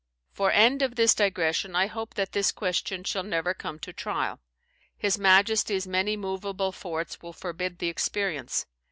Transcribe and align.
"For 0.31 0.49
end 0.49 0.81
of 0.81 0.95
this 0.95 1.13
digression, 1.13 1.75
I 1.75 1.85
hope 1.85 2.15
that 2.15 2.31
this 2.31 2.51
question 2.51 3.03
shall 3.03 3.21
never 3.21 3.53
come 3.53 3.77
to 3.81 3.93
trial; 3.93 4.39
his 4.97 5.19
majestie's 5.19 5.85
many 5.85 6.17
moveable 6.17 6.71
forts 6.71 7.21
will 7.21 7.33
forbid 7.33 7.77
the 7.77 7.87
experience. 7.89 8.65